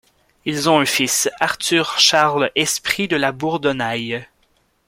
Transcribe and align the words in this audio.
Ils 0.45 0.67
ont 0.67 0.79
un 0.79 0.85
fils 0.87 1.29
Arthur 1.39 1.99
Charles 1.99 2.49
Esprit 2.55 3.07
de 3.07 3.15
La 3.17 3.31
Bourdonnaye. 3.31 4.25